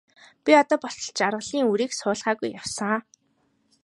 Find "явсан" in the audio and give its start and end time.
2.59-2.99